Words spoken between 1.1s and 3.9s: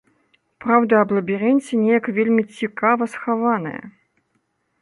лабірынце неяк вельмі цікава схаваная.